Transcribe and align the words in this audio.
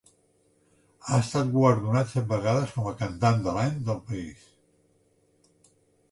Ha 1.09 1.17
estat 1.23 1.49
guardonat 1.57 2.07
set 2.13 2.25
vegades 2.31 2.73
com 2.77 2.87
"Cantant 3.01 3.43
de 3.47 3.53
l'Any" 3.59 3.75
del 3.91 4.01
país. 4.07 4.49